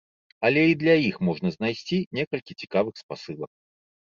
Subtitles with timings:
[0.47, 3.51] Але і для іх можна знайсці некалькі цікавых спасылак.